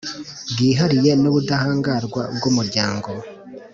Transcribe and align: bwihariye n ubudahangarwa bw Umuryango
bwihariye 0.51 1.11
n 1.21 1.23
ubudahangarwa 1.29 2.21
bw 2.35 2.43
Umuryango 2.51 3.09